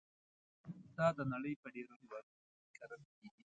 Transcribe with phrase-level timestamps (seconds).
[0.97, 3.43] دا د نړۍ په ډېرو هېوادونو کې کرل کېږي.